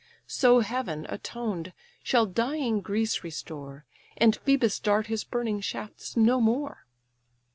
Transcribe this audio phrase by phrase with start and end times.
[0.25, 3.85] So Heaven, atoned, shall dying Greece restore,
[4.17, 6.87] And Phœbus dart his burning shafts no more."